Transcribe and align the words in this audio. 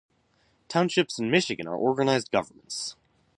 Townships 0.67 1.19
in 1.19 1.29
Michigan 1.29 1.67
are 1.67 1.75
organized 1.75 2.31
governments. 2.31 2.95